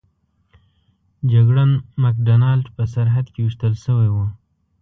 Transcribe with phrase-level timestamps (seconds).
[1.31, 4.15] جګړن مک ډانلډ په سرحد کې ویشتل شوی و.